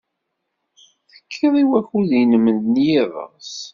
[1.13, 3.53] Tekkid i wakud-nnem n yiḍes.